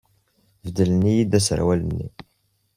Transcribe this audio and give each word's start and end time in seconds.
Beddlen-iyi-d 0.63 1.37
aserwal-nni. 1.39 2.07